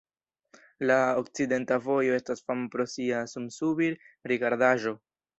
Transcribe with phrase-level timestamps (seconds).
[0.91, 4.95] La okcidenta vojo estas fama pro sia sunsubir-rigardaĵo.